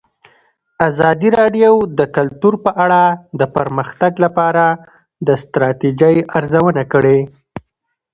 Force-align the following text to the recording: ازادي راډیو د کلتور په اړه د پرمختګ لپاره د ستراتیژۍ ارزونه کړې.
ازادي 0.89 1.29
راډیو 1.39 1.73
د 1.99 2.01
کلتور 2.15 2.53
په 2.65 2.71
اړه 2.83 3.01
د 3.39 3.41
پرمختګ 3.55 4.11
لپاره 4.25 4.65
د 5.27 5.29
ستراتیژۍ 5.43 6.15
ارزونه 6.37 6.83
کړې. 6.93 7.19